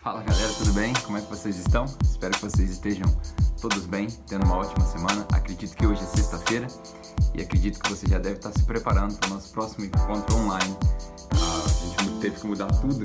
[0.00, 0.92] Fala galera, tudo bem?
[1.04, 1.84] Como é que vocês estão?
[2.04, 3.06] Espero que vocês estejam
[3.60, 5.26] todos bem, tendo uma ótima semana.
[5.32, 6.68] Acredito que hoje é sexta-feira
[7.34, 10.76] e acredito que você já deve estar se preparando para o nosso próximo encontro online.
[11.34, 13.04] Ah, a gente teve que mudar tudo,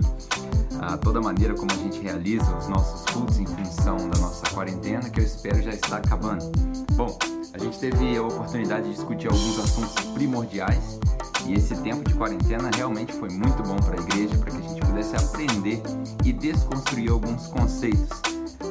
[0.82, 4.46] ah, toda a maneira como a gente realiza os nossos cultos em função da nossa
[4.54, 6.46] quarentena, que eu espero já está acabando.
[6.94, 7.18] Bom,
[7.54, 11.00] a gente teve a oportunidade de discutir alguns assuntos primordiais
[11.46, 14.62] e esse tempo de quarentena realmente foi muito bom para a igreja, para que a
[14.62, 15.82] gente pudesse aprender
[16.24, 18.10] e desconstruir alguns conceitos.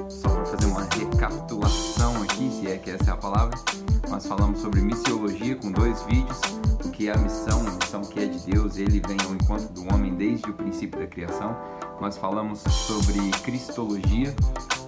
[0.08, 3.56] Só para fazer uma recapitulação aqui, se é que essa é a palavra,
[4.08, 6.40] nós falamos sobre missiologia com dois vídeos,
[6.84, 9.68] o que é a missão, a missão que é de Deus, ele vem ao encontro
[9.68, 11.56] do homem desde o princípio da criação.
[12.00, 14.34] Nós falamos sobre cristologia,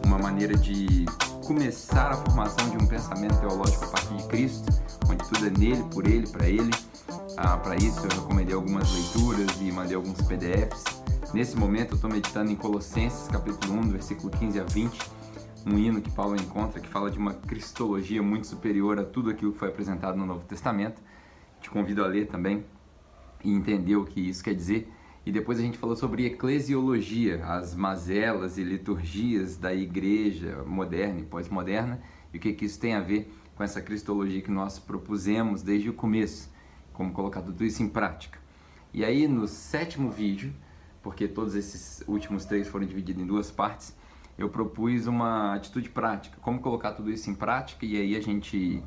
[0.04, 1.06] uma maneira de
[1.44, 4.72] começar a formação de um pensamento teológico a partir de Cristo,
[5.10, 6.70] onde tudo é nele, por ele, para ele.
[7.36, 10.84] Ah, para isso eu recomendei algumas leituras e mandei alguns PDFs.
[11.34, 14.98] Nesse momento eu estou meditando em Colossenses capítulo 1, versículo 15 a 20,
[15.66, 19.52] um hino que Paulo encontra que fala de uma cristologia muito superior a tudo aquilo
[19.52, 21.02] que foi apresentado no Novo Testamento.
[21.60, 22.64] Te convido a ler também
[23.44, 24.90] e entender o que isso quer dizer.
[25.26, 31.24] E depois a gente falou sobre eclesiologia, as mazelas e liturgias da igreja moderna e
[31.24, 35.62] pós-moderna, e o que, que isso tem a ver com essa cristologia que nós propusemos
[35.62, 36.52] desde o começo
[36.92, 38.38] como colocar tudo isso em prática.
[38.92, 40.52] E aí no sétimo vídeo,
[41.02, 43.96] porque todos esses últimos três foram divididos em duas partes,
[44.36, 48.82] eu propus uma atitude prática, como colocar tudo isso em prática, e aí a gente,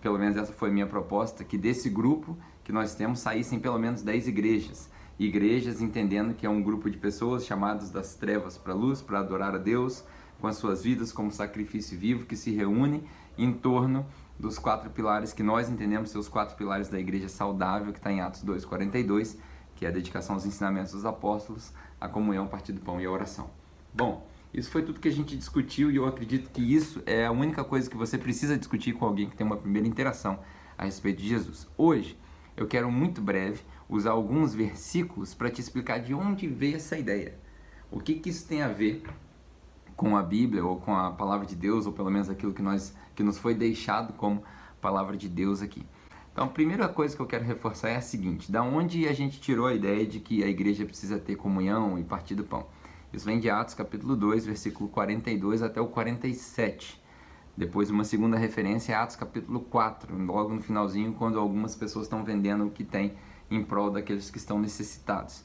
[0.00, 3.78] pelo menos essa foi a minha proposta, que desse grupo que nós temos saíssem pelo
[3.78, 4.90] menos 10 igrejas.
[5.24, 9.20] Igrejas entendendo que é um grupo de pessoas chamadas das trevas para a luz, para
[9.20, 10.04] adorar a Deus,
[10.40, 13.04] com as suas vidas como sacrifício vivo, que se reúne
[13.38, 14.04] em torno
[14.38, 18.10] dos quatro pilares que nós entendemos ser os quatro pilares da igreja saudável, que está
[18.10, 19.36] em Atos 2,42,
[19.76, 23.04] que é a dedicação aos ensinamentos dos apóstolos, a comunhão, o partir do pão e
[23.04, 23.50] a oração.
[23.94, 27.32] Bom, isso foi tudo que a gente discutiu e eu acredito que isso é a
[27.32, 30.40] única coisa que você precisa discutir com alguém que tem uma primeira interação
[30.76, 31.68] a respeito de Jesus.
[31.76, 32.18] Hoje,
[32.56, 33.60] eu quero muito breve
[33.94, 37.38] usar alguns versículos para te explicar de onde veio essa ideia.
[37.90, 39.02] O que, que isso tem a ver
[39.96, 42.94] com a Bíblia ou com a palavra de Deus, ou pelo menos aquilo que, nós,
[43.14, 44.42] que nos foi deixado como
[44.80, 45.84] palavra de Deus aqui.
[46.32, 49.40] Então, a primeira coisa que eu quero reforçar é a seguinte: da onde a gente
[49.40, 52.66] tirou a ideia de que a igreja precisa ter comunhão e partir do pão?
[53.12, 57.00] Isso vem de Atos capítulo 2, versículo 42 até o 47.
[57.54, 62.24] Depois, uma segunda referência é Atos capítulo 4, logo no finalzinho, quando algumas pessoas estão
[62.24, 63.12] vendendo o que tem
[63.54, 65.44] em prol daqueles que estão necessitados.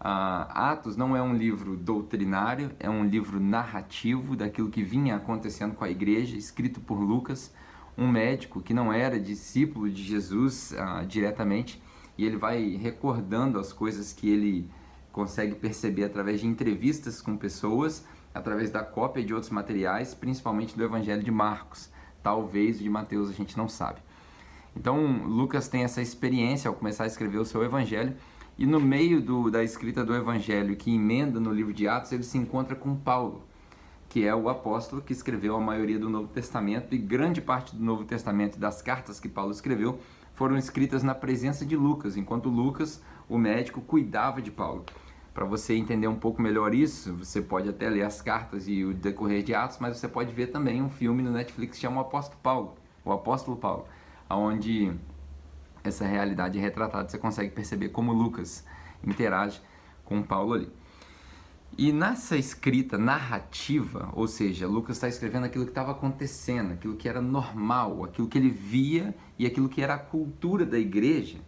[0.00, 5.74] Uh, Atos não é um livro doutrinário, é um livro narrativo daquilo que vinha acontecendo
[5.74, 7.52] com a igreja, escrito por Lucas,
[7.96, 11.80] um médico que não era discípulo de Jesus uh, diretamente,
[12.18, 14.68] e ele vai recordando as coisas que ele
[15.12, 18.04] consegue perceber através de entrevistas com pessoas,
[18.34, 21.90] através da cópia de outros materiais, principalmente do Evangelho de Marcos.
[22.22, 24.00] Talvez o de Mateus a gente não sabe.
[24.76, 28.16] Então, Lucas tem essa experiência ao começar a escrever o seu Evangelho
[28.58, 32.22] e no meio do, da escrita do Evangelho, que emenda no livro de Atos, ele
[32.22, 33.42] se encontra com Paulo,
[34.08, 37.82] que é o apóstolo que escreveu a maioria do Novo Testamento, e grande parte do
[37.82, 39.98] Novo Testamento e das cartas que Paulo escreveu
[40.34, 44.84] foram escritas na presença de Lucas, enquanto Lucas, o médico, cuidava de Paulo.
[45.32, 48.92] Para você entender um pouco melhor isso, você pode até ler as cartas e o
[48.92, 52.00] decorrer de Atos, mas você pode ver também um filme no Netflix que chama O
[52.02, 53.86] Apóstolo Paulo, o Apóstolo Paulo,
[54.28, 54.92] onde
[55.84, 58.64] essa realidade retratada, você consegue perceber como Lucas
[59.04, 59.60] interage
[60.04, 60.70] com Paulo ali.
[61.76, 67.08] E nessa escrita narrativa, ou seja, Lucas está escrevendo aquilo que estava acontecendo, aquilo que
[67.08, 71.38] era normal, aquilo que ele via e aquilo que era a cultura da igreja,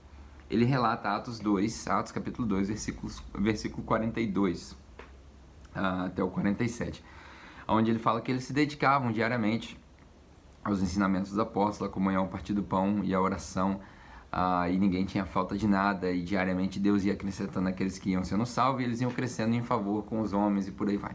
[0.51, 4.77] ele relata Atos 2, Atos capítulo 2, versículos, versículo 42 uh,
[5.75, 7.05] ah, até o 47,
[7.69, 9.79] onde ele fala que eles se dedicavam diariamente
[10.65, 13.81] aos ensinamentos dos apóstolos, a comunhão, a partir do pão e a oração,
[14.33, 18.25] ah, e ninguém tinha falta de nada, e diariamente Deus ia acrescentando aqueles que iam
[18.25, 21.15] sendo salvos e eles iam crescendo em favor com os homens e por aí vai.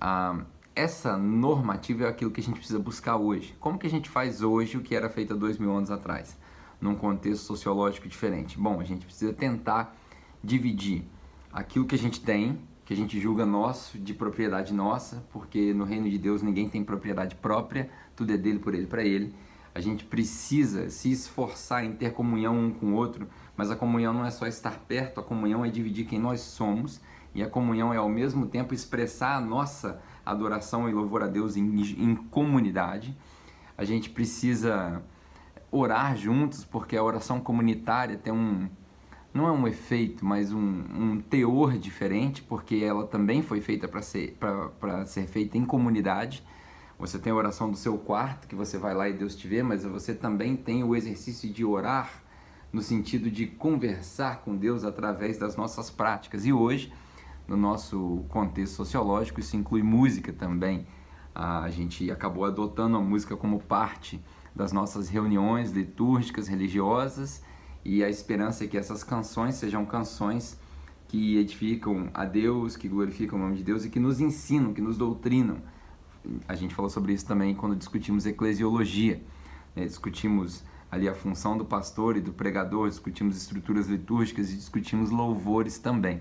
[0.00, 0.40] Ah,
[0.74, 3.56] essa normativa é aquilo que a gente precisa buscar hoje.
[3.58, 6.36] Como que a gente faz hoje o que era feito há dois mil anos atrás,
[6.80, 8.58] num contexto sociológico diferente?
[8.58, 9.96] Bom, a gente precisa tentar
[10.42, 11.04] dividir
[11.52, 15.84] aquilo que a gente tem, que a gente julga nosso, de propriedade nossa, porque no
[15.84, 19.34] reino de Deus ninguém tem propriedade própria, tudo é dele, por ele, para ele
[19.78, 24.12] a gente precisa se esforçar em ter comunhão um com o outro, mas a comunhão
[24.12, 27.00] não é só estar perto, a comunhão é dividir quem nós somos
[27.32, 31.56] e a comunhão é ao mesmo tempo expressar a nossa adoração e louvor a Deus
[31.56, 33.16] em, em comunidade.
[33.76, 35.00] A gente precisa
[35.70, 38.68] orar juntos, porque a oração comunitária tem um,
[39.32, 44.02] não é um efeito, mas um, um teor diferente, porque ela também foi feita para
[44.02, 44.36] ser,
[45.06, 46.42] ser feita em comunidade.
[46.98, 49.62] Você tem a oração do seu quarto, que você vai lá e Deus te vê,
[49.62, 52.22] mas você também tem o exercício de orar
[52.72, 56.44] no sentido de conversar com Deus através das nossas práticas.
[56.44, 56.92] E hoje,
[57.46, 60.86] no nosso contexto sociológico, isso inclui música também.
[61.34, 64.20] A gente acabou adotando a música como parte
[64.54, 67.42] das nossas reuniões litúrgicas religiosas
[67.84, 70.58] e a esperança é que essas canções sejam canções
[71.06, 74.80] que edificam a Deus, que glorificam o nome de Deus e que nos ensinam, que
[74.80, 75.62] nos doutrinam.
[76.46, 79.22] A gente falou sobre isso também quando discutimos eclesiologia.
[79.74, 79.84] Né?
[79.84, 85.78] Discutimos ali a função do pastor e do pregador, discutimos estruturas litúrgicas e discutimos louvores
[85.78, 86.20] também.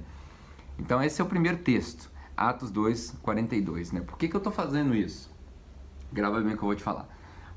[0.77, 3.91] Então esse é o primeiro texto, Atos 2, 42.
[3.91, 4.01] Né?
[4.01, 5.31] Por que, que eu estou fazendo isso?
[6.11, 7.07] Grava bem o que eu vou te falar.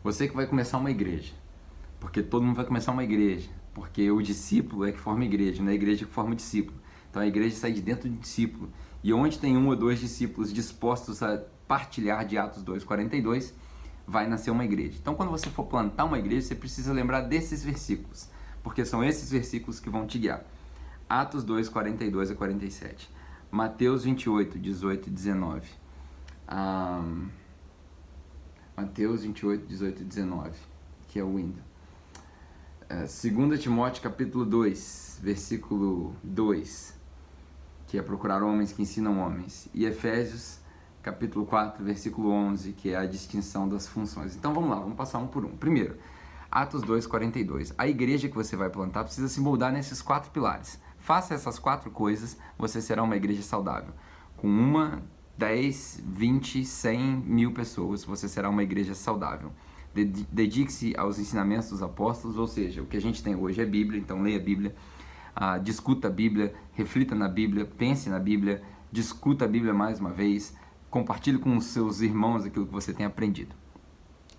[0.03, 1.35] Você que vai começar uma igreja,
[1.99, 5.63] porque todo mundo vai começar uma igreja, porque o discípulo é que forma a igreja,
[5.63, 6.81] não é a igreja que forma o discípulo.
[7.11, 8.71] Então a igreja sai de dentro do discípulo.
[9.03, 13.53] E onde tem um ou dois discípulos dispostos a partilhar de Atos 2,42,
[14.05, 14.99] vai nascer uma igreja.
[15.01, 18.29] Então quando você for plantar uma igreja, você precisa lembrar desses versículos,
[18.61, 20.45] porque são esses versículos que vão te guiar.
[21.09, 23.09] Atos 2, 42 a 47.
[23.53, 25.69] Mateus 28, 18 e 19.
[26.53, 27.29] Um,
[28.77, 30.51] Mateus 28, 18 e 19,
[31.07, 31.71] que é o Windows.
[32.89, 36.99] 2 Timóteo capítulo 2, versículo 2,
[37.87, 40.60] que é procurar homens que ensinam homens, e Efésios
[41.03, 44.37] capítulo 4, versículo 11, que é a distinção das funções.
[44.37, 45.57] Então vamos lá, vamos passar um por um.
[45.57, 45.97] Primeiro,
[46.51, 47.73] Atos 2, 42.
[47.79, 50.81] A igreja que você vai plantar precisa se moldar nesses quatro pilares.
[50.99, 53.95] Faça essas quatro coisas, você será uma igreja saudável.
[54.37, 55.03] Com uma,
[55.39, 59.53] 10, 20, 100 mil pessoas, você será uma igreja saudável.
[59.95, 63.99] Dedique-se aos ensinamentos dos apóstolos, ou seja, o que a gente tem hoje é Bíblia,
[63.99, 64.75] então leia a Bíblia,
[65.37, 68.63] uh, discuta a Bíblia, reflita na Bíblia, pense na Bíblia,
[68.93, 70.55] discuta a Bíblia mais uma vez,
[70.91, 73.55] compartilhe com os seus irmãos aquilo que você tem aprendido.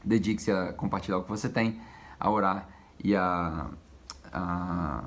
[0.03, 1.79] Dedique-se a compartilhar o que você tem,
[2.19, 2.67] a orar
[3.03, 3.69] e a,
[4.31, 5.03] a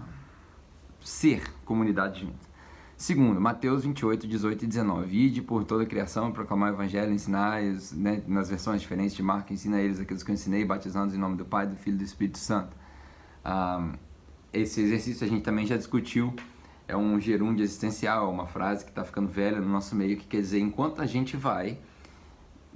[1.00, 2.54] ser comunidade junto.
[2.96, 5.16] Segundo, Mateus 28, 18 e 19.
[5.16, 7.60] Ide por toda a criação, proclamar o evangelho, ensinar
[7.92, 11.36] né, nas versões diferentes de Marcos, ensina eles aqueles que eu ensinei, batizando em nome
[11.36, 12.76] do Pai, do Filho e do Espírito Santo.
[13.44, 13.92] Ah,
[14.52, 16.32] esse exercício a gente também já discutiu,
[16.86, 20.40] é um gerúndio existencial, uma frase que está ficando velha no nosso meio, que quer
[20.40, 21.78] dizer, enquanto a gente vai,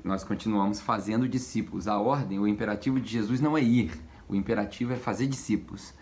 [0.02, 1.86] nós continuamos fazendo discípulos.
[1.86, 3.92] A ordem, o imperativo de Jesus não é ir,
[4.28, 5.92] o imperativo é fazer discípulos.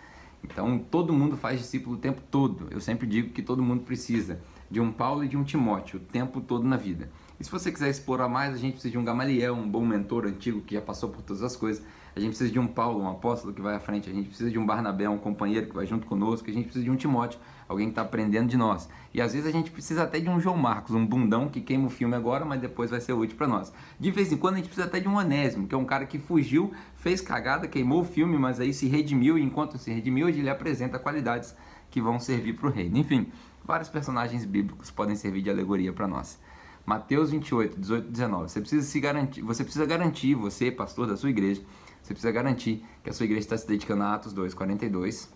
[0.44, 2.68] Então, todo mundo faz discípulo o tempo todo.
[2.70, 6.02] Eu sempre digo que todo mundo precisa de um Paulo e de um Timóteo o
[6.02, 7.10] tempo todo na vida.
[7.40, 10.24] E se você quiser explorar mais, a gente precisa de um Gamaliel, um bom mentor
[10.26, 11.84] antigo que já passou por todas as coisas.
[12.16, 14.08] A gente precisa de um Paulo, um apóstolo que vai à frente.
[14.08, 16.48] A gente precisa de um Barnabé, um companheiro que vai junto conosco.
[16.48, 18.88] A gente precisa de um Timóteo, alguém que está aprendendo de nós.
[19.12, 21.88] E às vezes a gente precisa até de um João Marcos, um bundão que queima
[21.88, 23.70] o filme agora, mas depois vai ser útil para nós.
[24.00, 26.06] De vez em quando a gente precisa até de um Onésimo, que é um cara
[26.06, 29.36] que fugiu, fez cagada, queimou o filme, mas aí se redimiu.
[29.36, 31.54] E enquanto se redimiu, ele apresenta qualidades
[31.90, 32.96] que vão servir para o reino.
[32.96, 33.26] Enfim,
[33.62, 36.40] vários personagens bíblicos podem servir de alegoria para nós.
[36.86, 38.48] Mateus 28, 18 19.
[38.48, 41.60] Você precisa se garantir, você precisa garantir, você, pastor da sua igreja,
[42.06, 45.28] você precisa garantir que a sua igreja está se dedicando a Atos 2, 42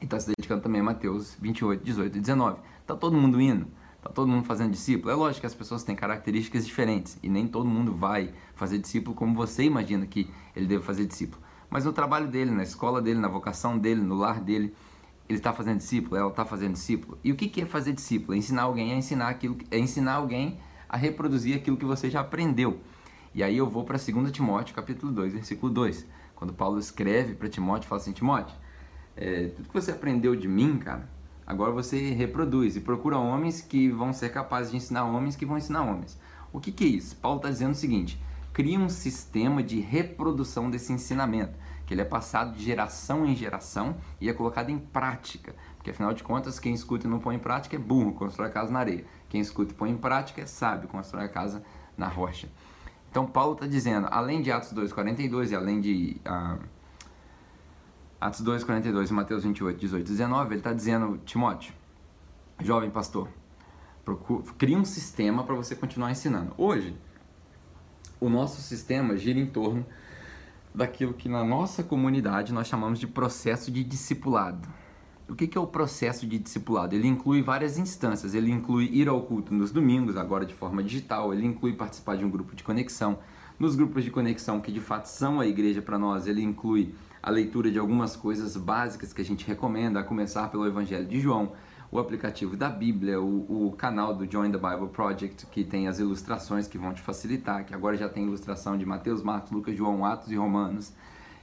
[0.00, 2.58] e está se dedicando também a Mateus 28, 18 e 19.
[2.80, 3.68] Está todo mundo indo?
[3.96, 5.12] Está todo mundo fazendo discípulo?
[5.12, 9.14] É lógico que as pessoas têm características diferentes e nem todo mundo vai fazer discípulo
[9.14, 11.40] como você imagina que ele deve fazer discípulo.
[11.70, 14.74] Mas no trabalho dele, na escola dele, na vocação dele, no lar dele,
[15.28, 17.18] ele está fazendo discípulo, ela está fazendo discípulo.
[17.22, 18.34] E o que, é fazer discípulo?
[18.34, 20.58] É ensinar alguém a ensinar aquilo, é ensinar alguém
[20.88, 22.80] a reproduzir aquilo que você já aprendeu.
[23.34, 26.06] E aí eu vou para 2 Timóteo, capítulo 2, versículo 2.
[26.36, 28.56] Quando Paulo escreve para Timóteo, fala assim: Timóteo,
[29.16, 31.08] é, tudo que você aprendeu de mim, cara,
[31.44, 35.58] agora você reproduz e procura homens que vão ser capazes de ensinar homens que vão
[35.58, 36.16] ensinar homens.
[36.52, 37.16] O que, que é isso?
[37.16, 38.22] Paulo está dizendo o seguinte:
[38.52, 43.96] cria um sistema de reprodução desse ensinamento, que ele é passado de geração em geração
[44.20, 45.56] e é colocado em prática.
[45.76, 48.52] Porque afinal de contas, quem escuta e não põe em prática é burro, constrói a
[48.52, 49.04] casa na areia.
[49.28, 51.64] Quem escuta e põe em prática é sábio, constrói a casa
[51.98, 52.48] na rocha.
[53.14, 56.58] Então Paulo está dizendo, além de Atos 2,42 e além de uh,
[58.20, 61.72] Atos 2,42 e Mateus 28, 18 19, ele está dizendo, Timóteo,
[62.60, 63.28] jovem pastor,
[64.04, 66.54] procura, cria um sistema para você continuar ensinando.
[66.58, 66.98] Hoje,
[68.18, 69.86] o nosso sistema gira em torno
[70.74, 74.68] daquilo que na nossa comunidade nós chamamos de processo de discipulado.
[75.26, 76.94] O que é o processo de discipulado?
[76.94, 78.34] Ele inclui várias instâncias.
[78.34, 81.32] Ele inclui ir ao culto nos domingos, agora de forma digital.
[81.32, 83.18] Ele inclui participar de um grupo de conexão.
[83.58, 87.30] Nos grupos de conexão, que de fato são a igreja para nós, ele inclui a
[87.30, 91.52] leitura de algumas coisas básicas que a gente recomenda, a começar pelo Evangelho de João,
[91.90, 96.00] o aplicativo da Bíblia, o, o, canal do Join the Bible Project, que tem as
[96.00, 100.04] ilustrações que vão te facilitar, que agora já tem ilustração de Mateus, Marcos, Lucas, João,
[100.04, 100.92] Atos e Romanos.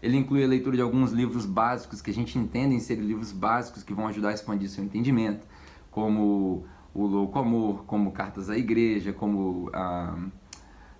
[0.01, 3.83] Ele inclui a leitura de alguns livros básicos que a gente entende ser livros básicos
[3.83, 5.45] que vão ajudar a expandir seu entendimento,
[5.91, 10.17] como o Louco Amor, como Cartas à Igreja, como ah,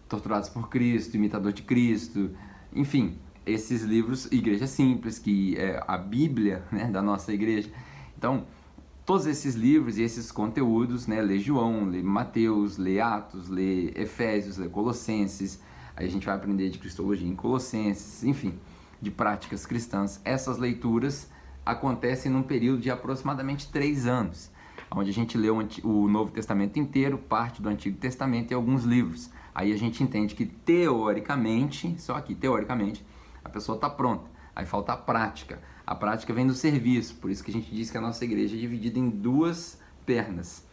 [0.07, 2.31] Torturados por Cristo, Imitador de Cristo,
[2.73, 7.69] enfim, esses livros, Igreja Simples, que é a Bíblia né, da nossa igreja.
[8.17, 8.45] Então,
[9.05, 14.57] todos esses livros e esses conteúdos, né, lê João, lê Mateus, lê Atos, lê Efésios,
[14.57, 15.59] lê Colossenses,
[15.95, 18.53] aí a gente vai aprender de Cristologia em Colossenses, enfim,
[19.01, 20.21] de práticas cristãs.
[20.23, 21.29] Essas leituras
[21.65, 24.51] acontecem num período de aproximadamente três anos,
[24.91, 29.29] onde a gente lê o Novo Testamento inteiro, parte do Antigo Testamento e alguns livros.
[29.53, 33.05] Aí a gente entende que teoricamente, só aqui teoricamente,
[33.43, 34.29] a pessoa está pronta.
[34.55, 35.61] Aí falta a prática.
[35.85, 38.55] A prática vem do serviço, por isso que a gente diz que a nossa igreja
[38.55, 40.65] é dividida em duas pernas: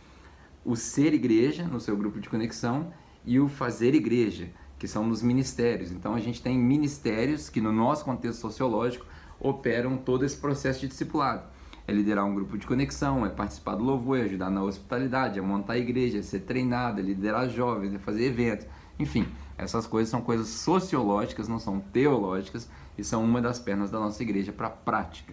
[0.64, 2.92] o ser igreja, no seu grupo de conexão,
[3.24, 5.90] e o fazer igreja, que são nos ministérios.
[5.90, 9.06] Então a gente tem ministérios que, no nosso contexto sociológico,
[9.40, 11.42] operam todo esse processo de discipulado.
[11.86, 15.42] É liderar um grupo de conexão, é participar do louvor, é ajudar na hospitalidade, é
[15.42, 18.66] montar a igreja, é ser treinado, é liderar jovens, é fazer eventos.
[18.98, 23.98] Enfim, essas coisas são coisas sociológicas, não são teológicas, e são uma das pernas da
[23.98, 25.32] nossa igreja para a prática.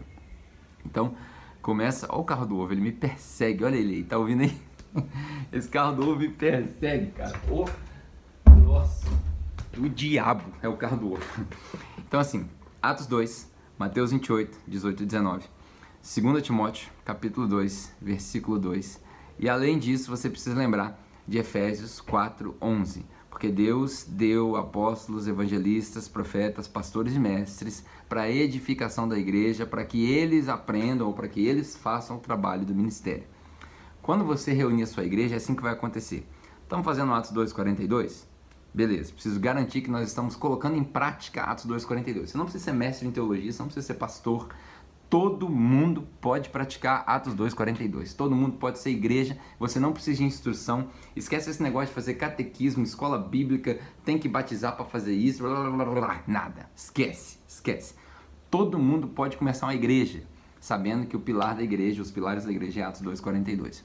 [0.85, 1.15] Então,
[1.61, 2.07] começa.
[2.09, 4.61] Olha o carro do ovo, ele me persegue, olha ele aí, tá ouvindo aí?
[5.51, 7.37] Esse carro do ovo me persegue, cara.
[7.49, 7.65] Oh,
[8.61, 9.07] nossa,
[9.77, 11.45] o diabo é o carro do ovo.
[12.07, 12.47] Então, assim,
[12.81, 15.45] Atos 2, Mateus 28, 18 e 19.
[16.01, 19.01] 2 Timóteo, capítulo 2, versículo 2.
[19.39, 23.05] E além disso, você precisa lembrar de Efésios 4, 11
[23.35, 29.83] porque Deus deu apóstolos, evangelistas, profetas, pastores e mestres para a edificação da igreja, para
[29.83, 33.25] que eles aprendam ou para que eles façam o trabalho do ministério.
[34.01, 36.25] Quando você reunir a sua igreja, é assim que vai acontecer.
[36.63, 38.23] Estamos fazendo Atos 2,42?
[38.75, 42.27] Beleza, preciso garantir que nós estamos colocando em prática Atos 2,42.
[42.27, 44.49] Você não precisa ser mestre em teologia, você não precisa ser pastor,
[45.07, 48.15] Todo mundo pode praticar Atos 2,42.
[48.15, 49.37] Todo mundo pode ser igreja.
[49.59, 50.89] Você não precisa de instrução.
[51.15, 55.43] Esquece esse negócio de fazer catequismo, escola bíblica, tem que batizar para fazer isso.
[55.43, 56.69] Blá, blá, blá, nada.
[56.75, 57.93] Esquece, esquece.
[58.49, 60.23] Todo mundo pode começar uma igreja,
[60.59, 63.83] sabendo que o pilar da igreja, os pilares da igreja é Atos 2,42.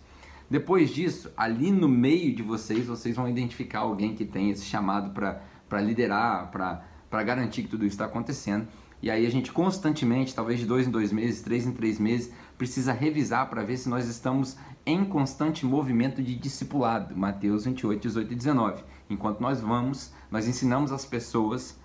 [0.51, 5.11] Depois disso, ali no meio de vocês, vocês vão identificar alguém que tem esse chamado
[5.11, 8.67] para liderar, para garantir que tudo isso está acontecendo.
[9.01, 12.33] E aí a gente constantemente, talvez de dois em dois meses, três em três meses,
[12.59, 17.17] precisa revisar para ver se nós estamos em constante movimento de discipulado.
[17.17, 18.83] Mateus 28, 18 e 19.
[19.09, 21.79] Enquanto nós vamos, nós ensinamos as pessoas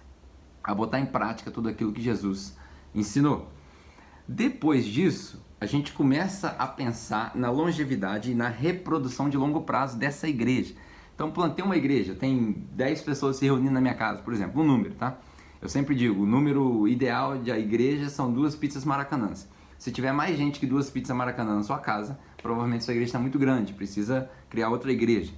[0.63, 2.57] a botar em prática tudo aquilo que Jesus
[2.95, 3.47] ensinou.
[4.27, 9.97] Depois disso, a gente começa a pensar na longevidade e na reprodução de longo prazo
[9.97, 10.75] dessa igreja.
[11.13, 14.65] Então, plantei uma igreja, tem 10 pessoas se reunindo na minha casa, por exemplo, um
[14.65, 15.17] número, tá?
[15.61, 19.47] Eu sempre digo, o número ideal da igreja são duas pizzas maracanãs.
[19.77, 23.19] Se tiver mais gente que duas pizzas maracanã na sua casa, provavelmente sua igreja está
[23.19, 25.33] muito grande, precisa criar outra igreja.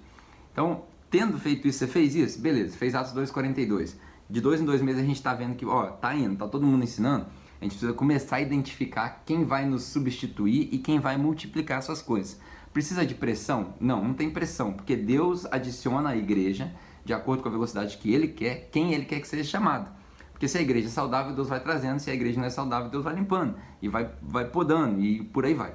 [0.51, 2.41] Então, tendo feito isso, você fez isso?
[2.41, 3.95] Beleza, fez Atos 2,42.
[4.29, 6.65] De dois em dois meses a gente está vendo que, ó, tá indo, tá todo
[6.65, 7.27] mundo ensinando.
[7.59, 12.01] A gente precisa começar a identificar quem vai nos substituir e quem vai multiplicar essas
[12.01, 12.39] coisas.
[12.71, 13.73] Precisa de pressão?
[13.79, 16.71] Não, não tem pressão, porque Deus adiciona à igreja,
[17.03, 19.89] de acordo com a velocidade que Ele quer, quem Ele quer que seja chamado.
[20.31, 22.91] Porque se a igreja é saudável, Deus vai trazendo, se a igreja não é saudável,
[22.91, 25.73] Deus vai limpando e vai, vai podando e por aí vai.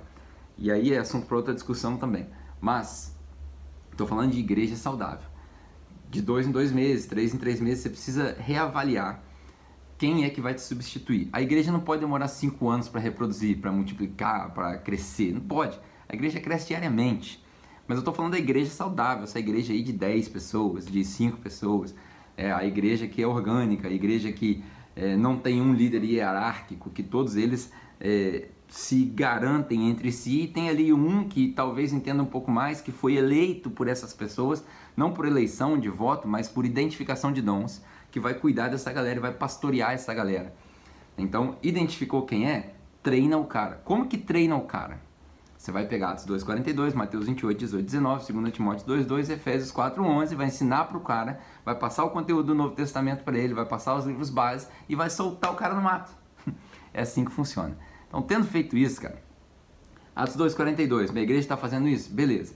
[0.56, 2.28] E aí é assunto para outra discussão também.
[2.60, 3.18] Mas,
[3.90, 5.28] estou falando de igreja saudável.
[6.08, 9.20] De dois em dois meses, três em três meses, você precisa reavaliar
[10.02, 11.28] quem é que vai te substituir.
[11.32, 15.32] A igreja não pode demorar cinco anos para reproduzir, para multiplicar, para crescer.
[15.32, 15.78] Não pode.
[16.09, 17.40] A igreja cresce diariamente.
[17.87, 21.38] Mas eu estou falando da igreja saudável, essa igreja aí de 10 pessoas, de 5
[21.38, 21.94] pessoas
[22.37, 24.64] é, a igreja que é orgânica, a igreja que
[24.97, 30.49] é, não tem um líder hierárquico, que todos eles é, se garantem entre si e
[30.49, 34.64] tem ali um que talvez entenda um pouco mais, que foi eleito por essas pessoas,
[34.97, 37.80] não por eleição de voto, mas por identificação de dons,
[38.12, 40.54] que vai cuidar dessa galera e vai pastorear essa galera.
[41.16, 42.75] Então, identificou quem é?
[43.02, 43.81] Treina o cara.
[43.85, 45.00] Como que treina o cara?
[45.57, 50.02] Você vai pegar Atos 2,42, Mateus 28, 18, 19, 2 Timóteo 2, 2, Efésios 4,
[50.02, 53.54] 11, vai ensinar para o cara, vai passar o conteúdo do Novo Testamento para ele,
[53.54, 56.12] vai passar os livros básicos e vai soltar o cara no mato.
[56.95, 57.75] É assim que funciona.
[58.07, 59.23] Então, tendo feito isso, cara,
[60.14, 62.12] Atos 2,42, minha igreja está fazendo isso?
[62.12, 62.54] Beleza.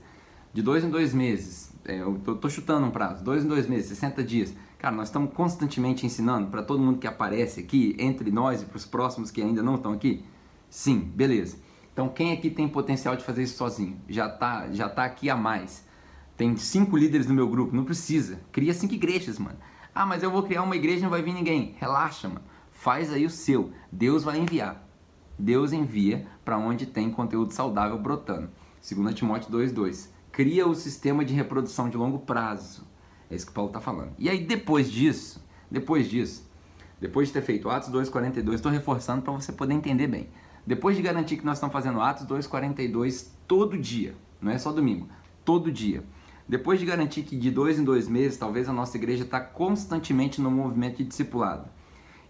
[0.53, 3.65] de dois em dois meses, é, eu tô, tô, chutando um prazo, dois em dois
[3.67, 4.53] meses, 60 dias.
[4.77, 8.77] Cara, nós estamos constantemente ensinando para todo mundo que aparece aqui, entre nós e para
[8.77, 10.23] os próximos que ainda não estão aqui?
[10.69, 11.57] Sim, beleza.
[11.91, 13.99] Então, quem aqui tem potencial de fazer isso sozinho?
[14.07, 15.83] Já tá, já tá aqui a mais.
[16.35, 18.39] Tem cinco líderes no meu grupo, não precisa.
[18.51, 19.57] Cria cinco igrejas, mano.
[19.95, 21.75] Ah, mas eu vou criar uma igreja e não vai vir ninguém.
[21.79, 22.41] Relaxa, mano.
[22.71, 23.71] Faz aí o seu.
[23.91, 24.87] Deus vai enviar.
[25.39, 28.51] Deus envia para onde tem conteúdo saudável brotando.
[28.87, 30.09] 2 Timóteo 2,2.
[30.31, 32.85] Cria o sistema de reprodução de longo prazo.
[33.29, 34.13] É isso que Paulo está falando.
[34.17, 36.49] E aí, depois disso, depois disso,
[36.99, 40.29] depois de ter feito Atos 2,42, estou reforçando para você poder entender bem.
[40.65, 45.07] Depois de garantir que nós estamos fazendo Atos 2,42 todo dia, não é só domingo,
[45.45, 46.03] todo dia
[46.47, 50.39] depois de garantir que de dois em dois meses, talvez a nossa igreja está constantemente
[50.39, 51.67] no movimento de discipulado,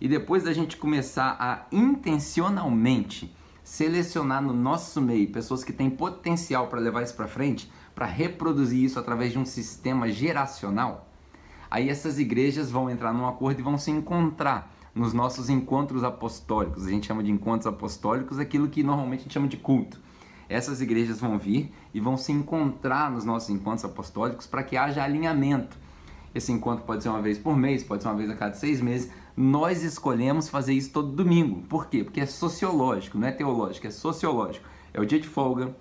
[0.01, 6.67] e depois da gente começar a intencionalmente selecionar no nosso meio pessoas que têm potencial
[6.67, 11.09] para levar isso para frente, para reproduzir isso através de um sistema geracional,
[11.71, 16.85] aí essas igrejas vão entrar num acordo e vão se encontrar nos nossos encontros apostólicos.
[16.85, 19.99] A gente chama de encontros apostólicos aquilo que normalmente a gente chama de culto
[20.49, 25.03] essas igrejas vão vir e vão se encontrar nos nossos encontros apostólicos para que haja
[25.03, 25.77] alinhamento.
[26.33, 28.79] Esse encontro pode ser uma vez por mês, pode ser uma vez a cada seis
[28.79, 29.11] meses.
[29.35, 31.63] Nós escolhemos fazer isso todo domingo.
[31.63, 32.03] Por quê?
[32.03, 34.65] Porque é sociológico, não é teológico, é sociológico.
[34.93, 35.75] É o dia de folga.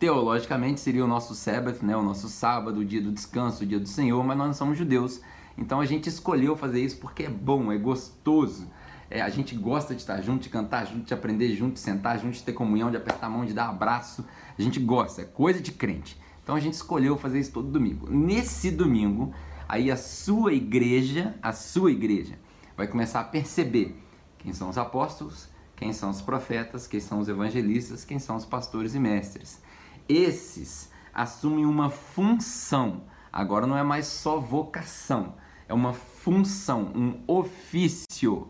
[0.00, 1.94] Teologicamente seria o nosso Sabbath, né?
[1.94, 4.78] o nosso sábado, o dia do descanso, o dia do Senhor, mas nós não somos
[4.78, 5.20] judeus.
[5.58, 8.66] Então a gente escolheu fazer isso porque é bom, é gostoso.
[9.10, 12.18] É, a gente gosta de estar junto, de cantar junto, de aprender junto, de sentar
[12.18, 14.24] junto, de ter comunhão, de apertar a mão, de dar abraço.
[14.58, 16.18] A gente gosta, é coisa de crente.
[16.42, 18.08] Então a gente escolheu fazer isso todo domingo.
[18.10, 19.34] Nesse domingo,
[19.68, 22.38] aí a sua igreja, a sua igreja,
[22.74, 24.00] vai começar a perceber
[24.38, 28.46] quem são os apóstolos, quem são os profetas, quem são os evangelistas, quem são os
[28.46, 29.60] pastores e mestres.
[30.08, 33.02] Esses assumem uma função.
[33.32, 35.34] Agora não é mais só vocação,
[35.68, 38.48] é uma função, um ofício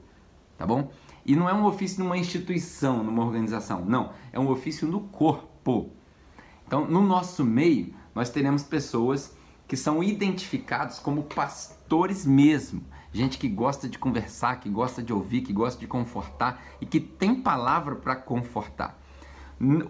[0.61, 0.92] tá bom?
[1.25, 5.88] E não é um ofício numa instituição, numa organização, não, é um ofício no corpo.
[6.66, 9.35] Então, no nosso meio, nós teremos pessoas
[9.66, 15.41] que são identificados como pastores mesmo, gente que gosta de conversar, que gosta de ouvir,
[15.41, 19.00] que gosta de confortar e que tem palavra para confortar.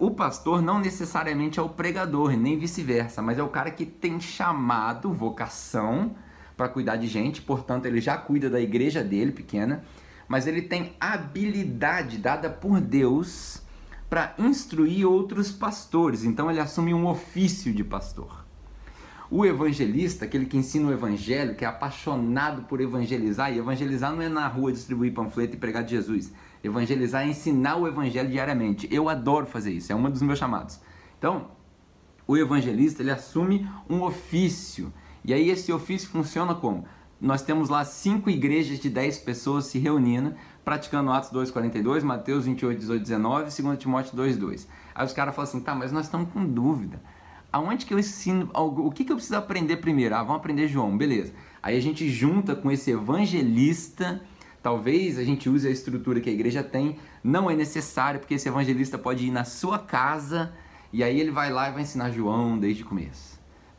[0.00, 4.20] O pastor não necessariamente é o pregador, nem vice-versa, mas é o cara que tem
[4.20, 6.16] chamado, vocação
[6.56, 9.84] para cuidar de gente, portanto, ele já cuida da igreja dele pequena
[10.30, 13.60] mas ele tem habilidade dada por Deus
[14.08, 16.22] para instruir outros pastores.
[16.22, 18.46] Então ele assume um ofício de pastor.
[19.28, 24.22] O evangelista, aquele que ensina o evangelho, que é apaixonado por evangelizar, e evangelizar não
[24.22, 26.32] é na rua distribuir panfleto e pregar de Jesus.
[26.62, 28.88] Evangelizar é ensinar o evangelho diariamente.
[28.90, 30.80] Eu adoro fazer isso, é um dos meus chamados.
[31.18, 31.48] Então,
[32.26, 34.92] o evangelista, ele assume um ofício.
[35.24, 36.86] E aí esse ofício funciona como?
[37.20, 42.78] nós temos lá cinco igrejas de 10 pessoas se reunindo, praticando Atos 2,42, Mateus 28,
[42.78, 44.66] 18, 19 e 2 Timóteo 2,2.
[44.94, 47.02] Aí os caras falam assim, tá, mas nós estamos com dúvida.
[47.52, 50.14] Aonde que eu ensino, o que, que eu preciso aprender primeiro?
[50.14, 51.32] Ah, vamos aprender João, beleza.
[51.62, 54.22] Aí a gente junta com esse evangelista,
[54.62, 58.48] talvez a gente use a estrutura que a igreja tem, não é necessário, porque esse
[58.48, 60.52] evangelista pode ir na sua casa,
[60.92, 63.30] e aí ele vai lá e vai ensinar João desde o começo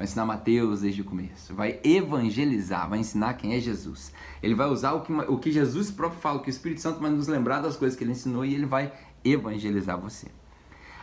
[0.02, 4.12] vai ensinar Mateus desde o começo, vai evangelizar, vai ensinar quem é Jesus.
[4.42, 7.12] Ele vai usar o que, o que Jesus próprio fala, que o Espírito Santo vai
[7.12, 8.92] nos lembrar das coisas que ele ensinou e ele vai
[9.24, 10.28] evangelizar você.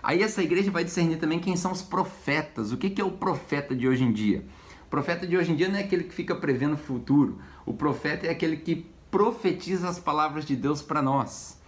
[0.03, 2.73] Aí essa igreja vai discernir também quem são os profetas.
[2.73, 4.45] O que, que é o profeta de hoje em dia?
[4.87, 7.39] O profeta de hoje em dia não é aquele que fica prevendo o futuro.
[7.65, 11.59] O profeta é aquele que profetiza as palavras de Deus para nós.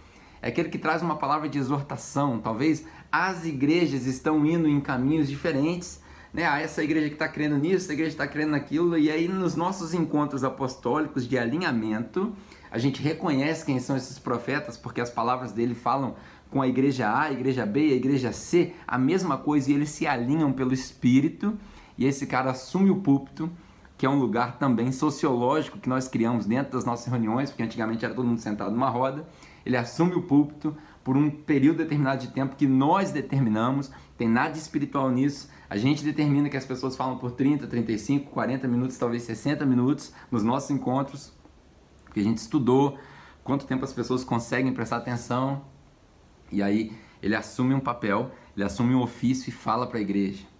[0.41, 2.39] É aquele que traz uma palavra de exortação.
[2.39, 6.01] Talvez as igrejas estão indo em caminhos diferentes
[6.33, 6.45] né?
[6.45, 9.55] Ah, essa igreja que está crendo nisso, essa igreja está crendo naquilo, e aí nos
[9.55, 12.33] nossos encontros apostólicos de alinhamento,
[12.69, 16.15] a gente reconhece quem são esses profetas, porque as palavras dele falam
[16.49, 19.73] com a igreja A, a igreja B e a igreja C a mesma coisa, e
[19.73, 21.57] eles se alinham pelo Espírito,
[21.97, 23.51] e esse cara assume o púlpito,
[24.01, 28.03] que é um lugar também sociológico que nós criamos dentro das nossas reuniões, porque antigamente
[28.03, 29.27] era todo mundo sentado numa roda,
[29.63, 34.57] ele assume o púlpito por um período determinado de tempo que nós determinamos, tem nada
[34.57, 39.21] espiritual nisso, a gente determina que as pessoas falam por 30, 35, 40 minutos, talvez
[39.21, 41.31] 60 minutos nos nossos encontros,
[42.03, 42.97] porque a gente estudou
[43.43, 45.61] quanto tempo as pessoas conseguem prestar atenção.
[46.51, 50.50] E aí ele assume um papel, ele assume um ofício e fala para a igreja.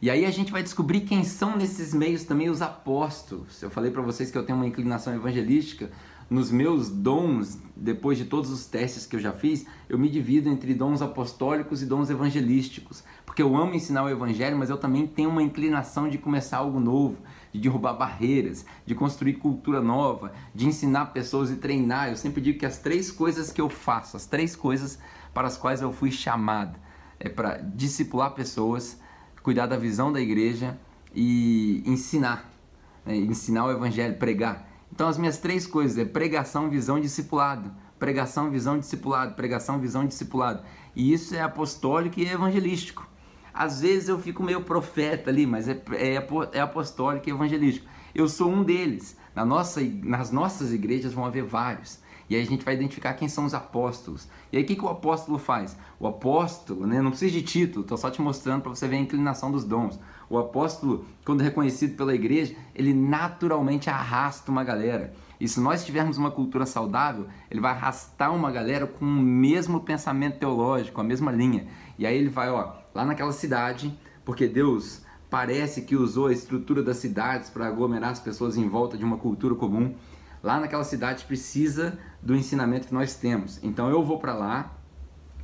[0.00, 3.60] E aí a gente vai descobrir quem são nesses meios também os apóstolos.
[3.60, 5.90] Eu falei para vocês que eu tenho uma inclinação evangelística.
[6.30, 10.48] nos meus dons, depois de todos os testes que eu já fiz, eu me divido
[10.48, 15.06] entre dons apostólicos e dons evangelísticos, porque eu amo ensinar o evangelho, mas eu também
[15.06, 17.16] tenho uma inclinação de começar algo novo,
[17.50, 22.10] de derrubar barreiras, de construir cultura nova, de ensinar pessoas e treinar.
[22.10, 24.98] Eu sempre digo que as três coisas que eu faço, as três coisas
[25.32, 26.78] para as quais eu fui chamado,
[27.18, 29.00] é para discipular pessoas,
[29.42, 30.78] cuidar da visão da igreja
[31.14, 32.50] e ensinar,
[33.04, 33.16] né?
[33.16, 34.68] ensinar o evangelho, pregar.
[34.92, 37.70] Então, as minhas três coisas é pregação, visão, discipulado.
[37.98, 39.34] Pregação, visão, discipulado.
[39.34, 40.62] Pregação, visão, discipulado.
[40.94, 43.08] E isso é apostólico e evangelístico.
[43.52, 46.14] Às vezes eu fico meio profeta ali, mas é, é,
[46.52, 47.86] é apostólico e evangelístico.
[48.14, 49.16] Eu sou um deles.
[49.34, 52.00] Na nossa, nas nossas igrejas vão haver vários.
[52.28, 54.28] E aí a gente vai identificar quem são os apóstolos.
[54.52, 55.76] E aí o que, que o apóstolo faz?
[55.98, 59.00] O apóstolo, né, não precisa de título, estou só te mostrando para você ver a
[59.00, 59.98] inclinação dos dons.
[60.28, 65.14] O apóstolo, quando reconhecido pela igreja, ele naturalmente arrasta uma galera.
[65.40, 69.80] E se nós tivermos uma cultura saudável, ele vai arrastar uma galera com o mesmo
[69.80, 71.66] pensamento teológico, a mesma linha.
[71.98, 76.82] E aí ele vai, ó, lá naquela cidade, porque Deus parece que usou a estrutura
[76.82, 79.94] das cidades para aglomerar as pessoas em volta de uma cultura comum.
[80.42, 83.58] Lá naquela cidade precisa do ensinamento que nós temos.
[83.62, 84.72] Então eu vou para lá,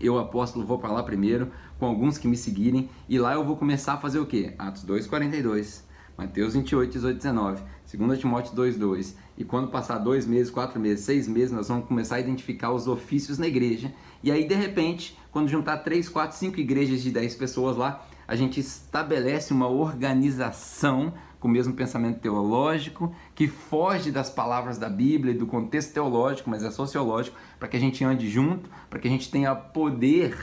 [0.01, 3.57] eu apóstolo vou para lá primeiro, com alguns que me seguirem, e lá eu vou
[3.57, 4.55] começar a fazer o quê?
[4.59, 5.83] Atos 2:42,
[6.17, 9.17] Mateus 28, 18, 19, 2 Timóteo 2:2.
[9.37, 12.87] E quando passar dois meses, quatro meses, seis meses, nós vamos começar a identificar os
[12.87, 13.93] ofícios na igreja.
[14.23, 18.37] E aí, de repente, quando juntar três, quatro, cinco igrejas de dez pessoas lá, a
[18.37, 21.13] gente estabelece uma organização
[21.45, 26.49] com o mesmo pensamento teológico, que foge das palavras da Bíblia e do contexto teológico,
[26.49, 30.35] mas é sociológico, para que a gente ande junto, para que a gente tenha poder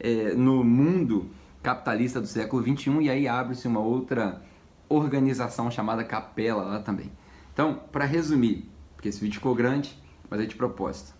[0.00, 1.30] é, no mundo
[1.62, 4.42] capitalista do século XXI, e aí abre-se uma outra
[4.88, 7.12] organização chamada capela lá também.
[7.52, 9.96] Então, para resumir, porque esse vídeo ficou grande,
[10.28, 11.14] mas é de propósito.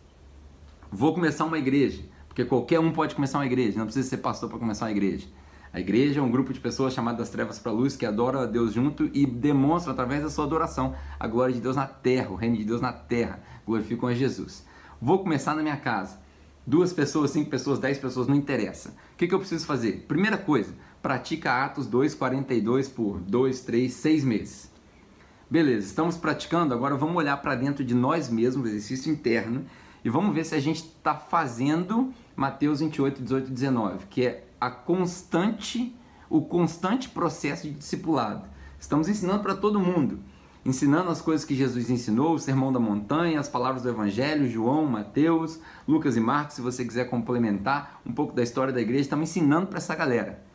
[0.91, 4.49] Vou começar uma igreja, porque qualquer um pode começar uma igreja, não precisa ser pastor
[4.49, 5.29] para começar uma igreja.
[5.73, 8.41] A igreja é um grupo de pessoas chamadas das trevas para a luz que adoram
[8.41, 12.31] a Deus junto e demonstram através da sua adoração a glória de Deus na terra,
[12.31, 13.41] o reino de Deus na terra.
[13.67, 14.65] Glorificam a Jesus.
[15.01, 16.19] Vou começar na minha casa.
[16.67, 18.91] Duas pessoas, cinco pessoas, dez pessoas, não interessa.
[19.15, 20.05] O que, que eu preciso fazer?
[20.09, 24.71] Primeira coisa, pratica Atos 2,42 por dois, três, seis meses.
[25.51, 29.65] Beleza, estamos praticando, agora vamos olhar para dentro de nós mesmos, exercício interno,
[30.05, 34.47] e vamos ver se a gente está fazendo Mateus 28, 18 e 19, que é
[34.61, 35.95] a constante,
[36.31, 38.49] o constante processo de discipulado.
[38.79, 40.21] Estamos ensinando para todo mundo,
[40.65, 44.87] ensinando as coisas que Jesus ensinou, o Sermão da Montanha, as palavras do Evangelho, João,
[44.87, 49.29] Mateus, Lucas e Marcos, se você quiser complementar um pouco da história da igreja, estamos
[49.29, 50.47] ensinando para essa galera.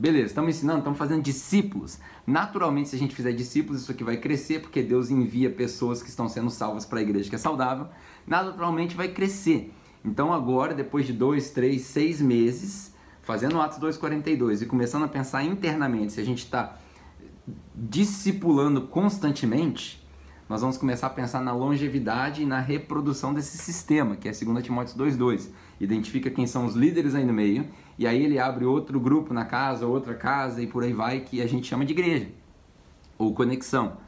[0.00, 1.98] Beleza, estamos ensinando, estamos fazendo discípulos.
[2.26, 6.08] Naturalmente, se a gente fizer discípulos, isso aqui vai crescer, porque Deus envia pessoas que
[6.08, 7.86] estão sendo salvas para a igreja que é saudável.
[8.30, 9.74] Naturalmente vai crescer.
[10.04, 15.42] Então agora, depois de dois, três, seis meses, fazendo Atos 2,42 e começando a pensar
[15.42, 16.78] internamente se a gente está
[17.74, 20.00] discipulando constantemente,
[20.48, 24.62] nós vamos começar a pensar na longevidade e na reprodução desse sistema, que é 2
[24.64, 25.48] Timóteo 2,2.
[25.80, 29.44] Identifica quem são os líderes aí no meio, e aí ele abre outro grupo na
[29.44, 32.28] casa, outra casa e por aí vai, que a gente chama de igreja
[33.18, 33.98] ou conexão.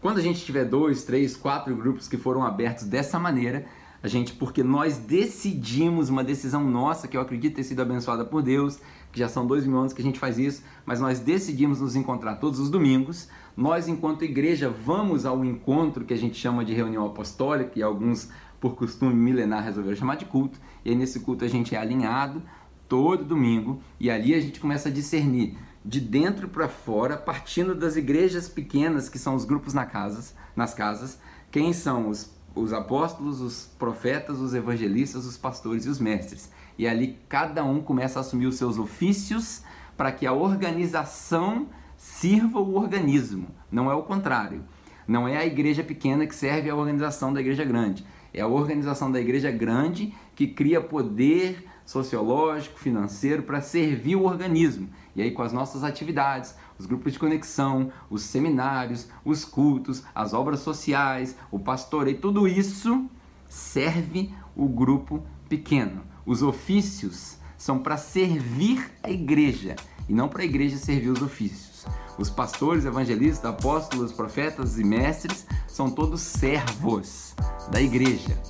[0.00, 3.66] Quando a gente tiver dois, três, quatro grupos que foram abertos dessa maneira,
[4.02, 8.42] a gente, porque nós decidimos uma decisão nossa, que eu acredito ter sido abençoada por
[8.42, 8.78] Deus,
[9.12, 11.94] que já são dois mil anos que a gente faz isso, mas nós decidimos nos
[11.96, 13.28] encontrar todos os domingos.
[13.54, 18.30] Nós, enquanto igreja, vamos ao encontro que a gente chama de reunião apostólica, e alguns,
[18.58, 22.42] por costume milenar, resolveram chamar de culto, e aí nesse culto a gente é alinhado
[22.88, 27.96] todo domingo, e ali a gente começa a discernir de dentro para fora, partindo das
[27.96, 31.18] igrejas pequenas, que são os grupos na casas, nas casas,
[31.50, 36.50] quem são os os apóstolos, os profetas, os evangelistas, os pastores e os mestres.
[36.78, 39.62] E ali cada um começa a assumir os seus ofícios
[39.96, 44.64] para que a organização sirva o organismo, não é o contrário.
[45.06, 48.06] Não é a igreja pequena que serve à organização da igreja grande.
[48.32, 54.88] É a organização da igreja grande que cria poder sociológico, financeiro para servir o organismo.
[55.16, 60.32] E aí com as nossas atividades, os grupos de conexão, os seminários, os cultos, as
[60.32, 63.06] obras sociais, o pastoreio, tudo isso
[63.48, 66.02] serve o grupo pequeno.
[66.24, 69.74] Os ofícios são para servir a igreja
[70.08, 71.84] e não para a igreja servir os ofícios.
[72.16, 77.34] Os pastores, evangelistas, apóstolos, profetas e mestres são todos servos
[77.72, 78.40] da igreja.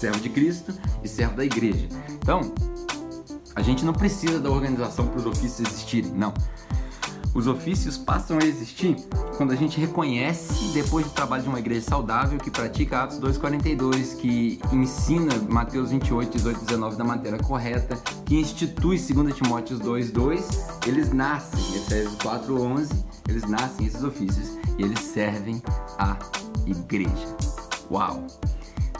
[0.00, 0.72] Servo de Cristo
[1.04, 1.86] e servo da igreja.
[2.08, 2.54] Então,
[3.54, 6.32] a gente não precisa da organização para os ofícios existirem, não.
[7.34, 8.96] Os ofícios passam a existir
[9.36, 14.16] quando a gente reconhece, depois do trabalho de uma igreja saudável que pratica Atos 2,42,
[14.16, 20.48] que ensina Mateus 28, 18, 19 da maneira correta, que institui 2 Timóteo 2, 2,
[20.86, 25.62] eles nascem, Efésios 4, 11, eles nascem esses ofícios e eles servem
[25.98, 26.16] a
[26.66, 27.36] igreja.
[27.90, 28.26] Uau!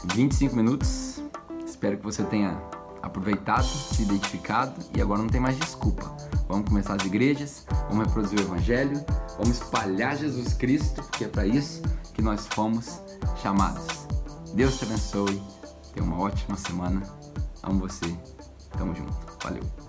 [0.05, 1.23] 25 minutos,
[1.65, 2.61] espero que você tenha
[3.03, 6.15] aproveitado, se identificado e agora não tem mais desculpa.
[6.49, 9.05] Vamos começar as igrejas, vamos reproduzir o evangelho,
[9.39, 11.83] vamos espalhar Jesus Cristo, porque é para isso
[12.15, 13.01] que nós fomos
[13.41, 13.87] chamados.
[14.55, 15.41] Deus te abençoe,
[15.95, 17.03] tenha uma ótima semana.
[17.63, 18.17] Amo você.
[18.77, 19.15] Tamo junto.
[19.43, 19.80] Valeu.